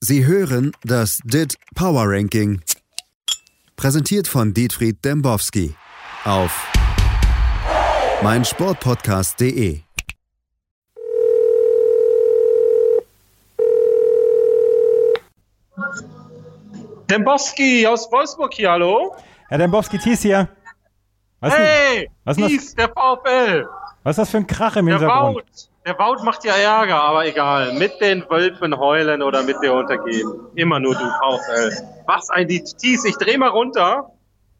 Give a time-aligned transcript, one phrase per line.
[0.00, 2.62] Sie hören das DIT Power Ranking.
[3.74, 5.74] Präsentiert von Dietfried Dembowski
[6.24, 6.70] auf
[8.22, 9.80] meinsportpodcast.de.
[17.10, 19.16] Dembowski aus Wolfsburg hier, hallo?
[19.48, 20.48] Herr Dembowski, Thies hier.
[21.40, 23.68] Was hey, was Thies, der VfL.
[24.04, 25.38] Was ist das für ein Krach im der Hintergrund?
[25.38, 25.67] Wout.
[25.86, 27.72] Der Wout macht ja Ärger, aber egal.
[27.74, 30.28] Mit den Wölfen heulen oder mit dir untergehen.
[30.54, 31.72] Immer nur du, VfL.
[32.06, 32.48] Was ein.
[32.48, 34.10] Thies, ich dreh mal runter.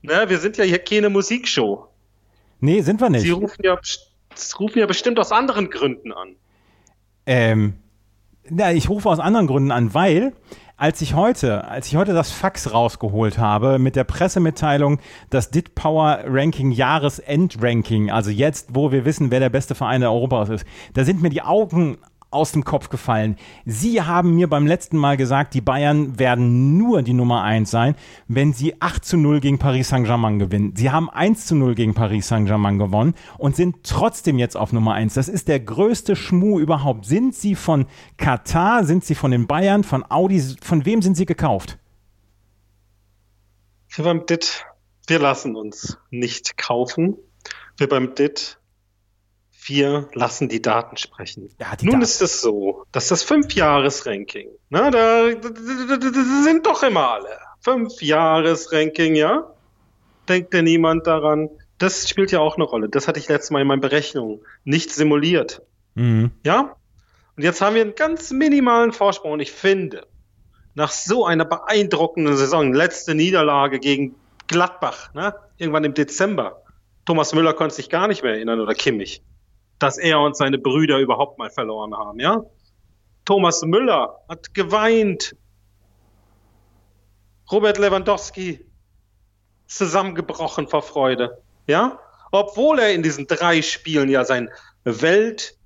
[0.02, 1.88] Ne, wir sind ja hier keine Musikshow.
[2.60, 3.22] Nee, sind wir nicht.
[3.22, 3.78] Sie rufen ja,
[4.58, 6.36] rufen ja bestimmt aus anderen Gründen an.
[7.26, 7.74] Ähm,
[8.48, 10.32] na, ich rufe aus anderen Gründen an, weil
[10.78, 15.74] als ich heute, als ich heute das Fax rausgeholt habe mit der Pressemitteilung, das DIT
[15.74, 20.64] Power Ranking Jahresendranking, also jetzt, wo wir wissen, wer der beste Verein Europas ist,
[20.94, 21.98] da sind mir die Augen
[22.30, 23.36] aus dem Kopf gefallen.
[23.64, 27.94] Sie haben mir beim letzten Mal gesagt, die Bayern werden nur die Nummer 1 sein,
[28.26, 30.74] wenn sie 8 zu 0 gegen Paris Saint-Germain gewinnen.
[30.76, 34.94] Sie haben 1 zu 0 gegen Paris Saint-Germain gewonnen und sind trotzdem jetzt auf Nummer
[34.94, 35.14] 1.
[35.14, 37.06] Das ist der größte Schmuh überhaupt.
[37.06, 37.86] Sind sie von
[38.18, 41.78] Katar, sind sie von den Bayern, von Audi, von wem sind sie gekauft?
[43.88, 44.66] Wir beim DIT,
[45.06, 47.16] wir lassen uns nicht kaufen.
[47.78, 48.58] Wir beim DIT
[49.66, 51.50] wir lassen die Daten sprechen.
[51.60, 52.04] Ja, die Nun Daten.
[52.04, 55.48] ist es so, dass das Fünf-Jahres-Ranking, da, da, da,
[56.44, 57.38] sind doch immer alle.
[57.60, 59.50] Fünf-Jahres-Ranking, ja?
[60.28, 61.50] Denkt denn niemand daran?
[61.78, 62.88] Das spielt ja auch eine Rolle.
[62.88, 65.62] Das hatte ich letztes Mal in meinen Berechnungen nicht simuliert.
[65.94, 66.30] Mhm.
[66.44, 66.76] Ja?
[67.36, 69.32] Und jetzt haben wir einen ganz minimalen Vorsprung.
[69.32, 70.06] Und ich finde,
[70.74, 74.14] nach so einer beeindruckenden Saison, letzte Niederlage gegen
[74.46, 75.34] Gladbach, ne?
[75.56, 76.62] irgendwann im Dezember,
[77.04, 79.22] Thomas Müller konnte sich gar nicht mehr erinnern oder Kimmich
[79.78, 82.42] dass er und seine Brüder überhaupt mal verloren haben, ja?
[83.24, 85.36] Thomas Müller hat geweint.
[87.50, 88.64] Robert Lewandowski
[89.66, 91.98] zusammengebrochen vor Freude, ja?
[92.30, 94.50] Obwohl er in diesen drei Spielen ja sein
[94.84, 95.56] Welttitel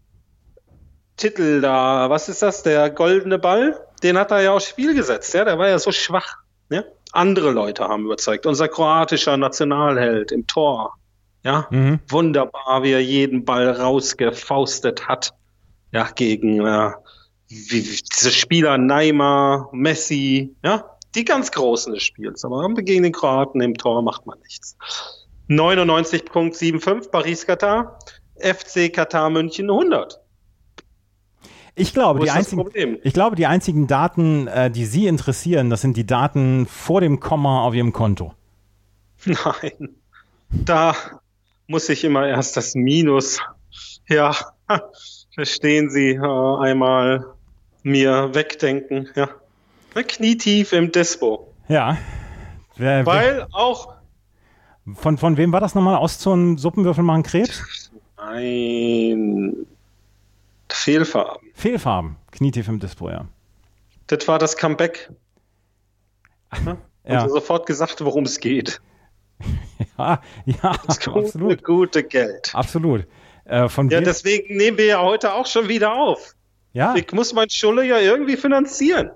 [1.61, 5.45] da, was ist das, der goldene Ball, den hat er ja aufs Spiel gesetzt, ja?
[5.45, 6.39] Der war ja so schwach,
[6.71, 6.85] ja?
[7.13, 8.47] Andere Leute haben überzeugt.
[8.47, 10.95] Unser kroatischer Nationalheld im Tor,
[11.45, 12.01] ja, mhm.
[12.09, 15.35] wunderbar, wie er jeden Ball rausgefaustet hat.
[15.93, 16.93] Ja, gegen äh,
[17.49, 22.45] wie, diese Spieler Neymar, Messi, ja, die ganz Großen des Spiels.
[22.45, 24.77] Aber gegen den Kroaten im Tor macht man nichts.
[25.49, 27.99] 99.75 Paris-Katar,
[28.39, 30.21] FC Katar München 100.
[31.75, 35.97] Ich glaube, die einzigen, ich glaube, die einzigen Daten, äh, die Sie interessieren, das sind
[35.97, 38.35] die Daten vor dem Komma auf Ihrem Konto.
[39.25, 39.97] Nein,
[40.51, 40.95] da
[41.73, 43.41] muss ich immer erst das Minus,
[44.07, 44.37] ja,
[45.35, 47.25] verstehen Sie, äh, einmal
[47.83, 49.31] mir wegdenken, ja.
[49.95, 51.53] Knietief im Dispo.
[51.69, 51.97] Ja.
[52.77, 53.95] Wer, Weil wer, auch.
[54.95, 55.97] Von, von wem war das nochmal?
[55.97, 57.91] Ostzonen Suppenwürfel machen Krebs?
[58.17, 59.67] Nein.
[60.71, 61.49] Fehlfarben.
[61.55, 62.17] Fehlfarben.
[62.33, 63.27] Knietief im Dispo, ja.
[64.07, 65.11] Das war das Comeback.
[66.65, 66.77] Ja?
[67.07, 67.21] ja.
[67.21, 68.81] Also sofort gesagt, worum es geht.
[69.99, 71.65] ja, ja, das gute, absolut.
[71.65, 72.51] gute Geld.
[72.55, 73.07] Absolut.
[73.45, 76.35] Äh, von ja, deswegen nehmen wir ja heute auch schon wieder auf.
[76.73, 76.95] Ja.
[76.97, 79.11] Ich muss mein Schulle ja irgendwie finanzieren.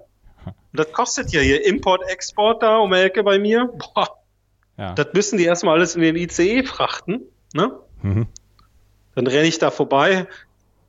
[0.44, 3.66] Und das kostet ja hier Import-Export da um die Ecke bei mir.
[3.94, 4.08] Boah.
[4.76, 4.92] Ja.
[4.94, 7.22] Das müssen die erstmal alles in den ICE frachten.
[7.54, 7.72] Ne?
[8.02, 8.26] Mhm.
[9.14, 10.26] Dann renne ich da vorbei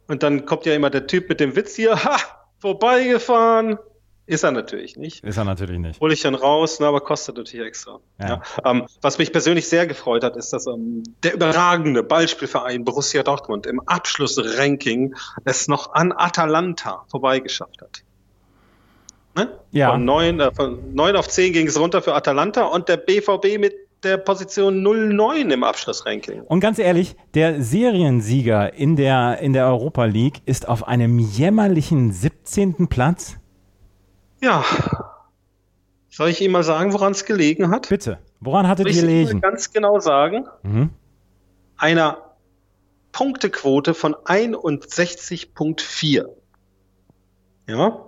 [0.07, 2.17] und dann kommt ja immer der Typ mit dem Witz hier, ha,
[2.59, 3.77] vorbeigefahren.
[4.27, 5.23] Ist er natürlich nicht.
[5.23, 6.01] Ist er natürlich nicht.
[6.01, 7.99] Hole ich dann raus, ne, aber kostet natürlich extra.
[8.19, 8.27] Ja.
[8.27, 8.41] ja.
[8.65, 13.65] Ähm, was mich persönlich sehr gefreut hat, ist, dass ähm, der überragende Ballspielverein Borussia Dortmund
[13.65, 15.15] im Abschlussranking
[15.45, 18.03] es noch an Atalanta vorbeigeschafft hat.
[19.38, 19.49] Ne?
[19.71, 19.91] Ja.
[19.91, 23.57] Von 9, äh, von 9 auf 10 ging es runter für Atalanta und der BVB
[23.57, 26.41] mit der Position 09 im Abschlussranking.
[26.41, 32.11] Und ganz ehrlich, der Seriensieger in der, in der Europa League ist auf einem jämmerlichen
[32.11, 32.88] 17.
[32.89, 33.38] Platz.
[34.42, 34.66] Ja.
[36.10, 37.89] Soll ich Ihnen mal sagen, woran es gelegen hat?
[37.89, 38.19] Bitte.
[38.39, 39.38] Woran hattet ihr gelegen?
[39.38, 40.48] Ich ganz genau sagen.
[40.63, 40.89] Mhm.
[41.78, 42.36] Einer
[43.12, 46.25] Punktequote von 61.4.
[47.68, 48.04] Ja.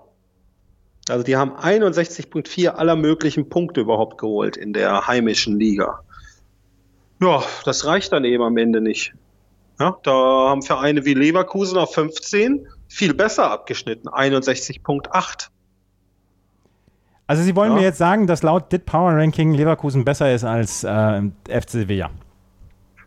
[1.10, 6.02] Also die haben 61.4 aller möglichen Punkte überhaupt geholt in der heimischen Liga.
[7.22, 9.14] Ja, das reicht dann eben am Ende nicht.
[9.80, 15.50] Ja, da haben Vereine wie Leverkusen auf 15 viel besser abgeschnitten, 61.8.
[17.30, 17.78] Also Sie wollen ja.
[17.78, 22.10] mir jetzt sagen, dass laut DIT Power Ranking Leverkusen besser ist als äh, FC Sevilla?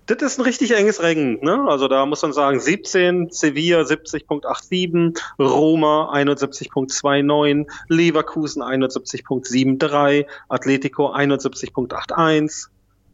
[0.07, 1.41] Das ist ein richtig enges Rennen.
[1.43, 1.65] Ne?
[1.67, 12.69] Also da muss man sagen, 17, Sevilla 70.87, Roma 71.29, Leverkusen 71.73, Atletico 71.81,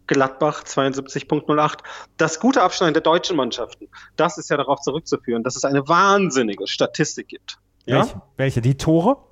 [0.08, 1.78] Gladbach 72.08.
[2.18, 6.66] Das gute Abschneiden der deutschen Mannschaften, das ist ja darauf zurückzuführen, dass es eine wahnsinnige
[6.66, 7.56] Statistik gibt.
[7.86, 8.00] Ja?
[8.00, 8.22] Welche?
[8.36, 8.60] Welche?
[8.60, 9.27] Die Tore?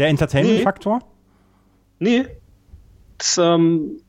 [0.00, 1.00] Der Entertainment-Faktor?
[1.98, 2.20] Nee.
[2.20, 2.28] nee.
[3.18, 4.00] Das, ähm,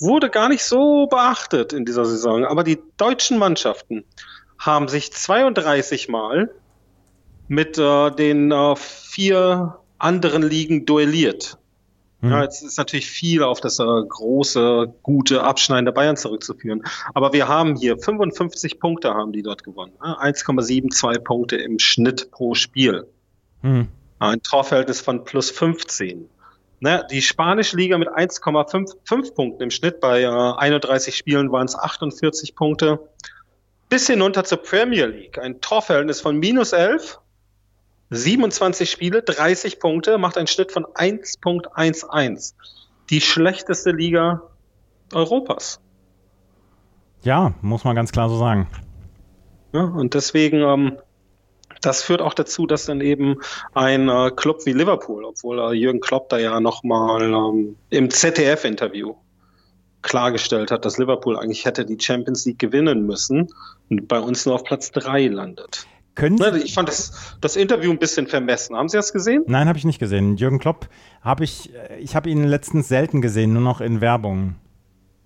[0.00, 2.44] wurde gar nicht so beachtet in dieser Saison.
[2.44, 4.04] Aber die deutschen Mannschaften
[4.58, 6.50] haben sich 32 Mal
[7.46, 11.56] mit äh, den äh, vier anderen Ligen duelliert.
[12.20, 12.30] Mhm.
[12.30, 16.82] Ja, jetzt ist natürlich viel auf das äh, große, gute Abschneiden der Bayern zurückzuführen.
[17.14, 19.92] Aber wir haben hier 55 Punkte haben die dort gewonnen.
[20.00, 23.06] 1,72 Punkte im Schnitt pro Spiel.
[23.62, 23.86] Mhm.
[24.18, 26.28] Ein Torverhältnis von plus 15.
[26.80, 30.00] Ne, die spanische Liga mit 1,5 Punkten im Schnitt.
[30.00, 33.00] Bei äh, 31 Spielen waren es 48 Punkte.
[33.88, 35.38] Bis hinunter zur Premier League.
[35.38, 37.18] Ein Torverhältnis von minus 11.
[38.10, 42.54] 27 Spiele, 30 Punkte, macht einen Schnitt von 1.11.
[43.10, 44.42] Die schlechteste Liga
[45.12, 45.80] Europas.
[47.22, 48.68] Ja, muss man ganz klar so sagen.
[49.72, 50.98] Ja, und deswegen ähm,
[51.86, 53.36] das führt auch dazu, dass dann eben
[53.74, 59.14] ein äh, Club wie Liverpool, obwohl äh, Jürgen Klopp da ja nochmal ähm, im ZDF-Interview
[60.02, 63.48] klargestellt hat, dass Liverpool eigentlich hätte die Champions League gewinnen müssen
[63.88, 65.86] und bei uns nur auf Platz drei landet.
[66.14, 68.74] Können Sie ich fand das, das Interview ein bisschen vermessen.
[68.74, 69.44] Haben Sie das gesehen?
[69.46, 70.36] Nein, habe ich nicht gesehen.
[70.36, 70.88] Jürgen Klopp
[71.20, 74.56] habe ich, äh, ich habe ihn letztens selten gesehen, nur noch in Werbung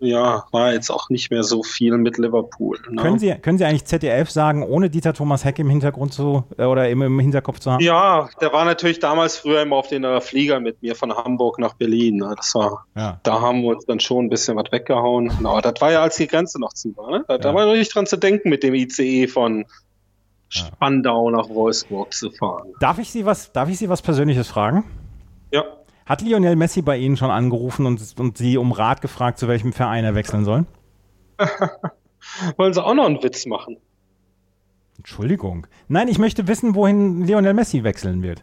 [0.00, 2.79] ja, war jetzt auch nicht mehr so viel mit Liverpool.
[2.88, 3.02] Ne?
[3.02, 6.64] Können, Sie, können Sie eigentlich ZDF sagen, ohne Dieter Thomas Heck im Hintergrund zu äh,
[6.64, 7.82] oder im, im Hinterkopf zu haben?
[7.82, 11.58] Ja, der war natürlich damals früher immer auf den äh, Flieger mit mir von Hamburg
[11.58, 12.17] nach Berlin.
[12.17, 12.35] Ne?
[12.37, 13.20] Das war, ja.
[13.23, 15.31] da haben wir uns dann schon ein bisschen was weggehauen.
[15.44, 17.11] Aber das war ja, als die Grenze noch zu war.
[17.11, 17.25] Ne?
[17.29, 17.38] Da, ja.
[17.38, 19.67] da war nicht dran zu denken, mit dem ICE von
[20.49, 22.73] Spandau nach Wolfsburg zu fahren.
[22.81, 24.85] Darf ich Sie was, darf ich Sie was Persönliches fragen?
[25.52, 25.64] Ja.
[26.10, 29.72] Hat Lionel Messi bei Ihnen schon angerufen und, und Sie um Rat gefragt, zu welchem
[29.72, 30.66] Verein er wechseln soll?
[32.56, 33.76] Wollen Sie auch noch einen Witz machen?
[34.96, 35.68] Entschuldigung.
[35.86, 38.42] Nein, ich möchte wissen, wohin Lionel Messi wechseln wird.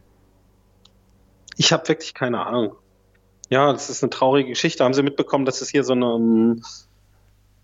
[1.57, 2.71] Ich habe wirklich keine Ahnung.
[3.49, 4.85] Ja, das ist eine traurige Geschichte.
[4.85, 6.61] Haben Sie mitbekommen, dass es hier so, eine,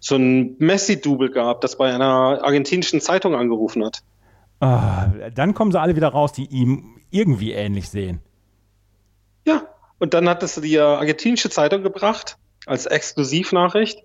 [0.02, 4.04] so ein Messi-Double gab, das bei einer argentinischen Zeitung angerufen hat?
[4.60, 8.20] Ah, dann kommen sie alle wieder raus, die ihm irgendwie ähnlich sehen.
[9.48, 9.62] Ja,
[10.04, 12.36] und dann hat es die argentinische Zeitung gebracht
[12.66, 14.04] als Exklusivnachricht.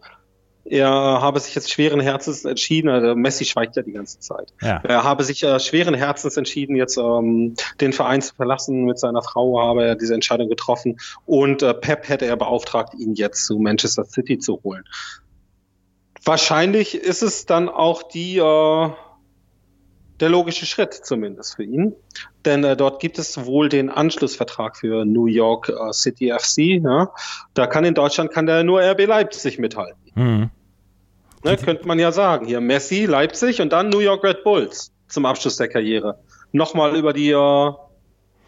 [0.64, 4.52] Er habe sich jetzt schweren Herzens entschieden, also Messi schweigt ja die ganze Zeit.
[4.62, 4.80] Ja.
[4.84, 8.84] Er habe sich äh, schweren Herzens entschieden, jetzt ähm, den Verein zu verlassen.
[8.84, 13.14] Mit seiner Frau habe er diese Entscheidung getroffen und äh, Pep hätte er beauftragt, ihn
[13.14, 14.84] jetzt zu Manchester City zu holen.
[16.24, 18.90] Wahrscheinlich ist es dann auch die äh,
[20.20, 21.94] der logische Schritt zumindest für ihn.
[22.44, 26.82] Denn äh, dort gibt es wohl den Anschlussvertrag für New York äh, City FC.
[26.82, 27.12] Ja?
[27.54, 30.00] Da kann in Deutschland kann der nur RB Leipzig mithalten.
[30.14, 30.50] Mhm.
[31.44, 32.46] Ne, könnte man ja sagen.
[32.46, 36.18] Hier Messi, Leipzig und dann New York Red Bulls zum Abschluss der Karriere.
[36.50, 37.72] Nochmal über die äh,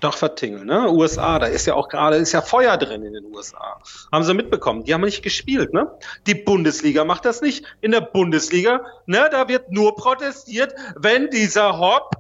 [0.00, 0.90] doch vertingeln, ne?
[0.90, 3.80] USA, da ist ja auch gerade, ist ja Feuer drin in den USA.
[4.10, 4.84] Haben sie mitbekommen.
[4.84, 5.90] Die haben nicht gespielt, ne?
[6.26, 7.64] Die Bundesliga macht das nicht.
[7.80, 12.14] In der Bundesliga, ne, da wird nur protestiert, wenn dieser Hopp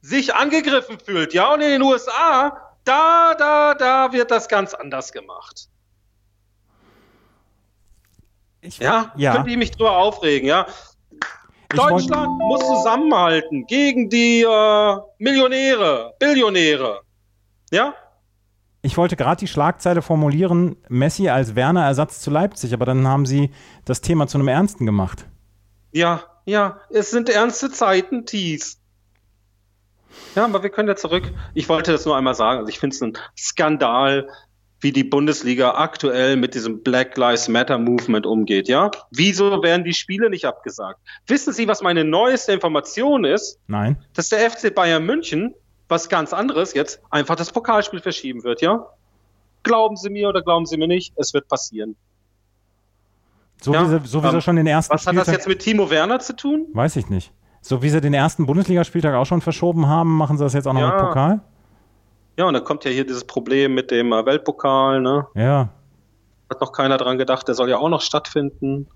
[0.00, 1.52] sich angegriffen fühlt, ja?
[1.52, 5.68] Und in den USA, da, da, da wird das ganz anders gemacht.
[8.60, 9.34] Ich, ja, ja.
[9.34, 10.66] könnte ich mich drüber aufregen, ja?
[11.68, 17.02] Deutschland muss zusammenhalten gegen die äh, Millionäre, Billionäre.
[17.74, 17.92] Ja?
[18.82, 23.50] Ich wollte gerade die Schlagzeile formulieren, Messi als Werner-Ersatz zu Leipzig, aber dann haben Sie
[23.84, 25.26] das Thema zu einem Ernsten gemacht.
[25.90, 28.80] Ja, ja, es sind ernste Zeiten, Thies.
[30.36, 31.24] Ja, aber wir können ja zurück.
[31.54, 32.60] Ich wollte das nur einmal sagen.
[32.60, 34.28] Also ich finde es ein Skandal,
[34.78, 38.92] wie die Bundesliga aktuell mit diesem Black Lives Matter Movement umgeht, ja?
[39.10, 41.00] Wieso werden die Spiele nicht abgesagt?
[41.26, 43.58] Wissen Sie, was meine neueste Information ist?
[43.66, 43.96] Nein.
[44.12, 45.54] Dass der FC Bayern München
[45.94, 48.86] was ganz anderes jetzt einfach das Pokalspiel verschieben wird, ja?
[49.62, 51.96] Glauben Sie mir oder glauben Sie mir nicht, es wird passieren.
[53.62, 55.34] So ja, wie sie, so wie ähm, sie schon den ersten Was Spieltag, hat das
[55.34, 56.66] jetzt mit Timo Werner zu tun?
[56.72, 57.32] Weiß ich nicht.
[57.62, 60.74] So wie sie den ersten Bundesligaspieltag auch schon verschoben haben, machen sie das jetzt auch
[60.74, 60.90] noch ja.
[60.90, 61.40] mit Pokal?
[62.36, 65.28] Ja, und dann kommt ja hier dieses Problem mit dem äh, Weltpokal, ne?
[65.34, 65.68] Ja.
[66.50, 68.88] Hat noch keiner dran gedacht, der soll ja auch noch stattfinden.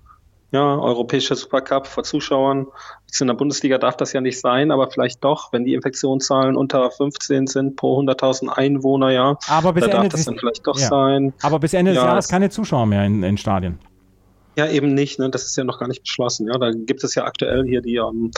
[0.50, 2.66] Ja, europäischer Supercup vor Zuschauern.
[3.06, 6.56] Jetzt in der Bundesliga darf das ja nicht sein, aber vielleicht doch, wenn die Infektionszahlen
[6.56, 9.36] unter 15 sind pro 100.000 Einwohner, ja.
[9.48, 10.88] Aber bis da Ende darf das dann vielleicht doch ja.
[10.88, 11.34] sein.
[11.42, 13.78] Aber bis Ende ja, des Jahres keine Zuschauer mehr in, in Stadien.
[14.56, 15.18] Ja, eben nicht.
[15.18, 15.30] Ne?
[15.30, 16.48] Das ist ja noch gar nicht beschlossen.
[16.48, 18.30] Ja, da gibt es ja aktuell hier die ähm,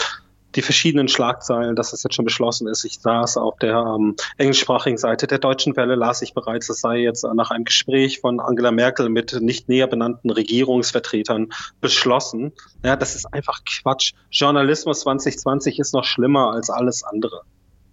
[0.54, 2.84] die verschiedenen Schlagzeilen, dass es jetzt schon beschlossen ist.
[2.84, 6.98] Ich saß auf der ähm, englischsprachigen Seite der Deutschen Welle, las ich bereits, es sei
[6.98, 12.52] jetzt nach einem Gespräch von Angela Merkel mit nicht näher benannten Regierungsvertretern beschlossen.
[12.84, 14.12] Ja, das ist einfach Quatsch.
[14.30, 17.42] Journalismus 2020 ist noch schlimmer als alles andere.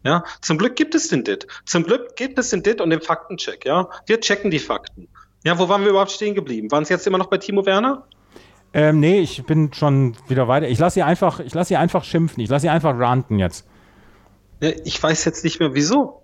[0.04, 1.48] Ja, zum Glück gibt es den DIT.
[1.66, 3.66] Zum Glück gibt es den DIT und den Faktencheck.
[3.66, 5.08] Ja, wir checken die Fakten.
[5.44, 6.72] Ja, wo waren wir überhaupt stehen geblieben?
[6.72, 8.08] Waren es jetzt immer noch bei Timo Werner?
[8.78, 10.68] Ähm, nee, ich bin schon wieder weiter.
[10.68, 12.44] Ich lasse sie einfach, ich lasse sie einfach schimpfen.
[12.44, 13.66] Ich lasse sie einfach ranten jetzt.
[14.60, 16.22] Ich weiß jetzt nicht mehr wieso.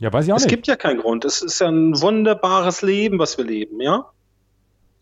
[0.00, 0.50] Ja, weiß ich auch es nicht.
[0.50, 1.24] Es gibt ja keinen Grund.
[1.24, 4.06] Es ist ja ein wunderbares Leben, was wir leben, ja?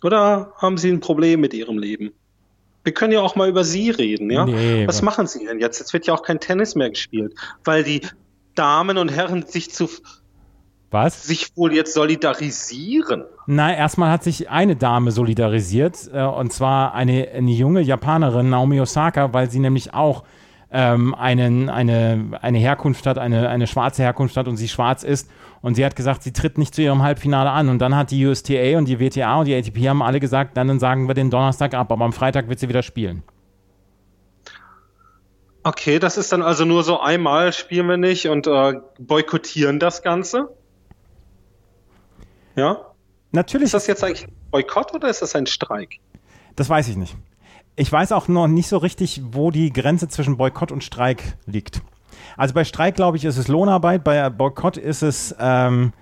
[0.02, 2.12] Oder haben Sie ein Problem mit Ihrem Leben?
[2.84, 4.44] Wir können ja auch mal über Sie reden, ja?
[4.44, 5.78] Nee, was, was machen Sie denn jetzt?
[5.78, 8.02] Jetzt wird ja auch kein Tennis mehr gespielt, weil die
[8.54, 9.88] Damen und Herren sich zu
[10.90, 11.24] was?
[11.24, 13.24] Sich wohl jetzt solidarisieren?
[13.46, 18.80] Nein, erstmal hat sich eine Dame solidarisiert, äh, und zwar eine, eine junge Japanerin, Naomi
[18.80, 20.24] Osaka, weil sie nämlich auch
[20.70, 25.30] ähm, einen, eine, eine Herkunft hat, eine, eine schwarze Herkunft hat und sie schwarz ist.
[25.62, 27.68] Und sie hat gesagt, sie tritt nicht zu ihrem Halbfinale an.
[27.68, 30.68] Und dann hat die USTA und die WTA und die ATP haben alle gesagt, dann,
[30.68, 33.22] dann sagen wir den Donnerstag ab, aber am Freitag wird sie wieder spielen.
[35.62, 40.02] Okay, das ist dann also nur so einmal spielen wir nicht und äh, boykottieren das
[40.02, 40.48] Ganze?
[42.56, 42.78] Ja?
[43.32, 43.66] Natürlich.
[43.66, 46.00] Ist das jetzt eigentlich Boykott oder ist das ein Streik?
[46.56, 47.16] Das weiß ich nicht.
[47.76, 51.82] Ich weiß auch noch nicht so richtig, wo die Grenze zwischen Boykott und Streik liegt.
[52.38, 55.92] Also bei Streik, glaube ich, ist es Lohnarbeit, bei Boykott ist es, ähm,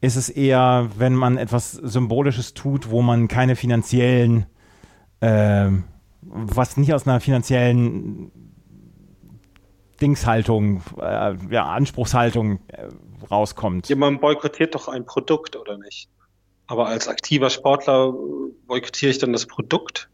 [0.00, 4.46] ist es eher, wenn man etwas Symbolisches tut, wo man keine finanziellen,
[5.20, 5.68] äh,
[6.22, 8.30] was nicht aus einer finanziellen
[10.00, 12.88] Dingshaltung, äh, ja, Anspruchshaltung äh,
[13.30, 13.88] rauskommt.
[13.88, 16.08] Ja, man boykottiert doch ein Produkt, oder nicht?
[16.66, 18.12] Aber als aktiver Sportler
[18.66, 20.08] boykottiere ich dann das Produkt?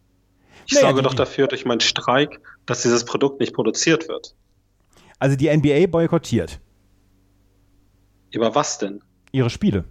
[0.67, 4.35] Ich naja, sorge doch dafür durch meinen Streik, dass dieses Produkt nicht produziert wird.
[5.19, 6.61] Also die NBA boykottiert.
[8.33, 9.03] Über was denn?
[9.33, 9.85] Ihre Spiele.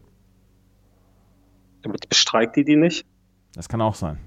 [1.82, 3.06] Damit bestreikt die die nicht?
[3.54, 4.20] Das kann auch sein.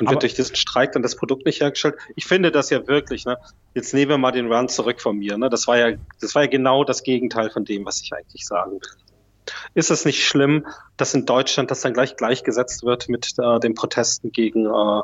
[0.00, 1.96] Und wird durch diesen Streik dann das Produkt nicht hergestellt?
[2.16, 3.38] Ich finde das ja wirklich, ne?
[3.74, 5.48] Jetzt nehmen wir mal den Run zurück von mir, ne?
[5.48, 8.72] Das war ja, das war ja genau das Gegenteil von dem, was ich eigentlich sagen
[8.72, 8.80] will.
[9.74, 13.74] Ist es nicht schlimm, dass in Deutschland das dann gleich gleichgesetzt wird mit äh, den
[13.74, 15.02] Protesten gegen äh,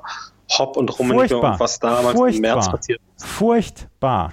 [0.58, 2.34] Hopp und Rummenigge und was damals Furchtbar.
[2.34, 3.26] im März passiert ist?
[3.26, 4.32] Furchtbar.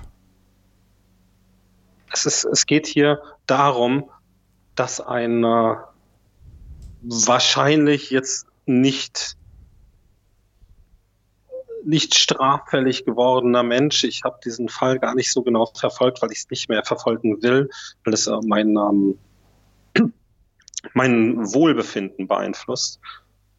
[2.12, 4.10] Es, ist, es geht hier darum,
[4.76, 5.76] dass ein äh,
[7.02, 9.38] wahrscheinlich jetzt nicht
[11.88, 14.04] nicht straffällig gewordener Mensch.
[14.04, 17.42] Ich habe diesen Fall gar nicht so genau verfolgt, weil ich es nicht mehr verfolgen
[17.42, 17.70] will,
[18.04, 19.18] weil es äh, mein, ähm,
[20.94, 23.00] mein Wohlbefinden beeinflusst.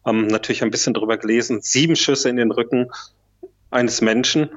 [0.05, 1.61] Ähm, natürlich ein bisschen drüber gelesen.
[1.61, 2.91] Sieben Schüsse in den Rücken
[3.71, 4.49] eines Menschen.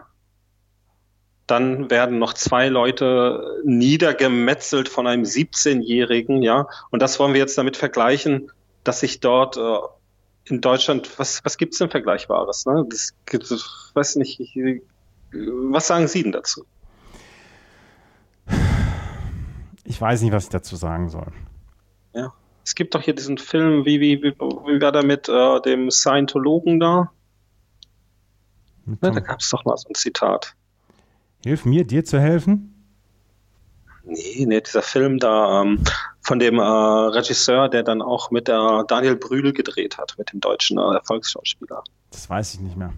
[1.46, 6.68] Dann werden noch zwei Leute niedergemetzelt von einem 17-Jährigen, ja.
[6.90, 8.52] Und das wollen wir jetzt damit vergleichen,
[8.84, 9.78] dass sich dort äh,
[10.44, 12.66] in Deutschland, was, was gibt es denn Vergleichbares?
[12.66, 12.84] Ne?
[12.88, 13.50] Das gibt
[13.94, 14.82] weiß nicht, ich,
[15.32, 16.64] was sagen Sie denn dazu?
[19.84, 21.32] Ich weiß nicht, was ich dazu sagen soll.
[22.14, 22.32] Ja.
[22.64, 25.90] Es gibt doch hier diesen Film, wie, wie, wie, wie war der mit äh, dem
[25.90, 27.10] Scientologen da?
[28.86, 30.54] Ja, da gab es doch mal so ein Zitat.
[31.44, 32.68] Hilf mir, dir zu helfen?
[34.04, 35.82] Nee, nee, dieser Film da ähm,
[36.22, 40.40] von dem äh, Regisseur, der dann auch mit der Daniel Brühl gedreht hat, mit dem
[40.40, 41.82] deutschen äh, Erfolgsschauspieler.
[42.10, 42.92] Das weiß ich nicht mehr.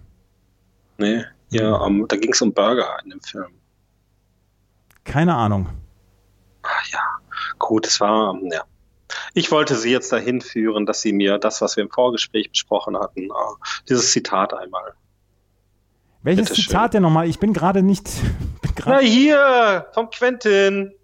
[0.99, 3.52] Nee, ja, ähm, da ging es um Burger in dem Film.
[5.04, 5.69] Keine Ahnung.
[6.62, 7.00] Ach, ja,
[7.59, 8.62] gut, es war, ähm, ja.
[9.35, 12.97] Ich wollte Sie jetzt dahin führen, dass Sie mir das, was wir im Vorgespräch besprochen
[12.97, 14.95] hatten, äh, dieses Zitat einmal
[16.25, 17.28] welches Zitat denn nochmal?
[17.28, 18.09] Ich bin gerade nicht.
[18.62, 20.95] Bin Na hier, vom Quentin.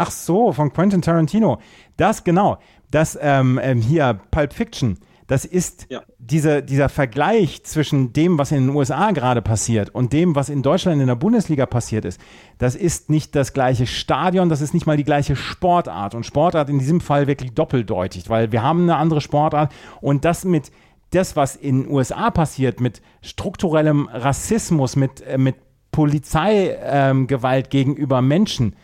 [0.00, 1.58] Ach so, von Quentin Tarantino.
[1.98, 2.56] Das genau.
[2.90, 4.96] Das ähm, ähm, hier, Pulp Fiction.
[5.26, 6.00] Das ist ja.
[6.18, 10.62] diese, dieser Vergleich zwischen dem, was in den USA gerade passiert und dem, was in
[10.62, 12.18] Deutschland in der Bundesliga passiert ist.
[12.56, 16.14] Das ist nicht das gleiche Stadion, das ist nicht mal die gleiche Sportart.
[16.14, 20.46] Und Sportart in diesem Fall wirklich doppeldeutig, weil wir haben eine andere Sportart und das
[20.46, 20.72] mit
[21.10, 25.56] das, was in den USA passiert, mit strukturellem Rassismus, mit, äh, mit
[25.92, 28.74] Polizeigewalt ähm, gegenüber Menschen,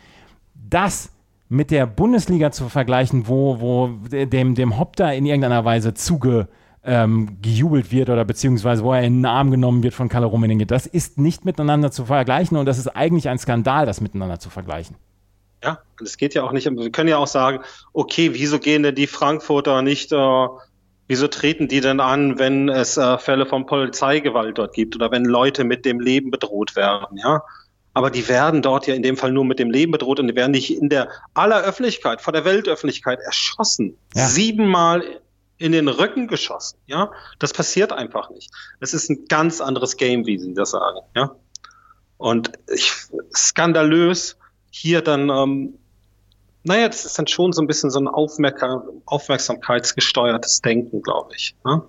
[0.69, 1.11] das
[1.49, 6.47] mit der Bundesliga zu vergleichen, wo, wo dem, dem Hopp da in irgendeiner Weise zuge,
[6.83, 10.65] ähm, gejubelt wird oder beziehungsweise wo er in den Arm genommen wird von Kalle Rummenigge.
[10.65, 14.49] Das ist nicht miteinander zu vergleichen und das ist eigentlich ein Skandal, das miteinander zu
[14.49, 14.95] vergleichen.
[15.63, 17.59] Ja, es geht ja auch nicht, wir können ja auch sagen,
[17.93, 20.47] okay, wieso gehen denn die Frankfurter nicht äh,
[21.07, 25.23] Wieso treten die denn an, wenn es äh, Fälle von Polizeigewalt dort gibt oder wenn
[25.23, 27.43] Leute mit dem Leben bedroht werden, ja?
[27.97, 30.35] Aber die werden dort ja in dem Fall nur mit dem Leben bedroht und die
[30.35, 33.97] werden nicht in der aller Öffentlichkeit, vor der Weltöffentlichkeit erschossen.
[34.13, 34.27] Ja.
[34.27, 35.03] Siebenmal
[35.57, 37.09] in den Rücken geschossen, ja?
[37.39, 38.51] Das passiert einfach nicht.
[38.79, 41.35] Es ist ein ganz anderes Game, wie Sie das sagen, ja?
[42.17, 42.93] Und ich,
[43.35, 44.37] skandalös
[44.69, 45.79] hier dann ähm,
[46.61, 48.63] naja, das ist dann schon so ein bisschen so ein Aufmerk
[49.05, 51.55] aufmerksamkeitsgesteuertes Denken, glaube ich.
[51.65, 51.81] Ne?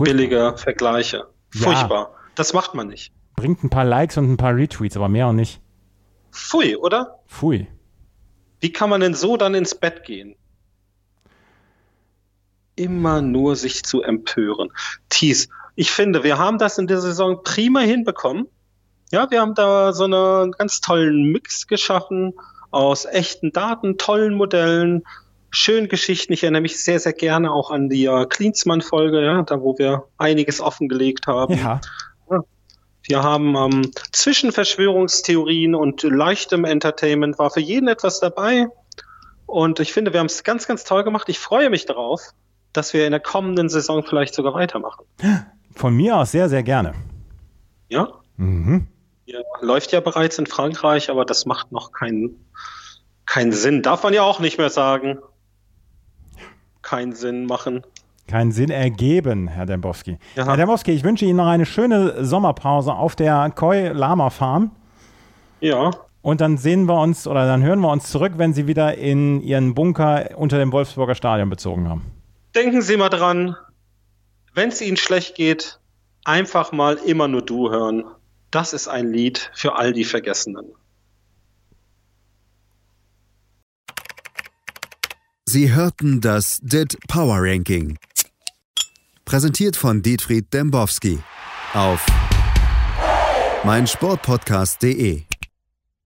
[0.00, 1.28] Billige Vergleiche.
[1.50, 2.10] Furchtbar.
[2.10, 2.30] Ja.
[2.34, 3.12] Das macht man nicht.
[3.40, 5.62] Bringt ein paar Likes und ein paar Retweets, aber mehr auch nicht.
[6.30, 7.20] Pfui, oder?
[7.26, 7.68] Pfui.
[8.60, 10.36] Wie kann man denn so dann ins Bett gehen?
[12.76, 14.68] Immer nur sich zu empören.
[15.08, 18.46] Thies, ich finde, wir haben das in der Saison prima hinbekommen.
[19.10, 22.34] Ja, wir haben da so einen ganz tollen Mix geschaffen
[22.70, 25.02] aus echten Daten, tollen Modellen,
[25.48, 26.34] schönen Geschichten.
[26.34, 30.04] Ich erinnere mich sehr, sehr gerne auch an die äh, Klinsmann-Folge, ja, da wo wir
[30.18, 31.56] einiges offengelegt haben.
[31.56, 31.80] Ja.
[33.10, 38.68] Wir haben ähm, zwischen Verschwörungstheorien und leichtem Entertainment war für jeden etwas dabei.
[39.46, 41.28] Und ich finde, wir haben es ganz, ganz toll gemacht.
[41.28, 42.20] Ich freue mich darauf,
[42.72, 45.04] dass wir in der kommenden Saison vielleicht sogar weitermachen.
[45.74, 46.94] Von mir aus sehr, sehr gerne.
[47.88, 48.12] Ja?
[48.36, 48.86] Mhm.
[49.26, 52.48] Ja, läuft ja bereits in Frankreich, aber das macht noch keinen,
[53.26, 53.82] keinen Sinn.
[53.82, 55.18] Darf man ja auch nicht mehr sagen.
[56.82, 57.82] Keinen Sinn machen.
[58.30, 60.16] Keinen Sinn ergeben, Herr Dembowski.
[60.36, 60.46] Ja.
[60.46, 64.70] Herr Dembowski, ich wünsche Ihnen noch eine schöne Sommerpause auf der Koi Lama Farm.
[65.60, 65.90] Ja.
[66.22, 69.40] Und dann sehen wir uns oder dann hören wir uns zurück, wenn Sie wieder in
[69.40, 72.06] Ihren Bunker unter dem Wolfsburger Stadion bezogen haben.
[72.54, 73.56] Denken Sie mal dran,
[74.54, 75.80] wenn es Ihnen schlecht geht,
[76.24, 78.04] einfach mal immer nur du hören.
[78.52, 80.66] Das ist ein Lied für all die Vergessenen.
[85.46, 87.98] Sie hörten das DIT Power Ranking.
[89.30, 91.20] Präsentiert von Dietfried Dembowski
[91.72, 92.04] auf
[93.62, 95.22] meinsportpodcast.de.